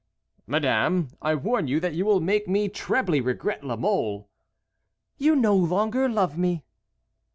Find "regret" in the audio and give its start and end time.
3.21-3.63